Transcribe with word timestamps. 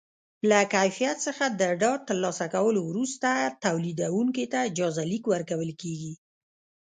له 0.49 0.59
کیفیت 0.73 1.17
څخه 1.27 1.45
د 1.59 1.61
ډاډ 1.81 1.99
ترلاسه 2.09 2.45
کولو 2.55 2.81
وروسته 2.89 3.29
تولیدوونکي 3.65 4.45
ته 4.51 4.59
اجازه 4.69 5.03
لیک 5.11 5.23
ورکول 5.33 5.71
کېږي. 5.81 6.13